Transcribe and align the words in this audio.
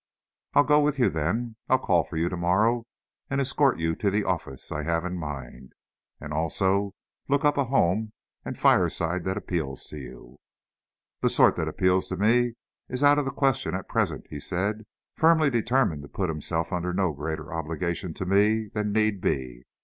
"I'll 0.55 0.63
go 0.63 0.79
with 0.79 0.97
you 0.97 1.09
then. 1.09 1.57
I'll 1.69 1.77
call 1.77 2.03
for 2.03 2.17
you 2.17 2.27
tomorrow, 2.27 2.87
and 3.29 3.39
escort 3.39 3.77
you 3.77 3.95
to 3.97 4.09
the 4.09 4.23
office 4.23 4.71
I 4.71 4.81
have 4.81 5.05
in 5.05 5.15
mind, 5.15 5.73
and 6.19 6.33
also, 6.33 6.95
look 7.29 7.45
up 7.45 7.55
a 7.55 7.65
home 7.65 8.11
and 8.43 8.57
fireside 8.57 9.25
that 9.25 9.37
appeals 9.37 9.85
to 9.89 9.99
you." 9.99 10.39
"The 11.19 11.29
sort 11.29 11.55
that 11.57 11.67
appeals 11.67 12.09
to 12.09 12.17
me 12.17 12.55
is 12.89 13.03
out 13.03 13.19
of 13.19 13.25
the 13.25 13.31
question 13.31 13.75
at 13.75 13.87
present," 13.87 14.25
he 14.27 14.39
said, 14.39 14.87
firmly 15.17 15.51
determined 15.51 16.01
to 16.01 16.07
put 16.07 16.29
himself 16.29 16.73
under 16.73 16.93
no 16.93 17.13
greater 17.13 17.53
obligation 17.53 18.15
to 18.15 18.25
me 18.25 18.69
than 18.69 18.91
need 18.91 19.21
be. 19.21 19.61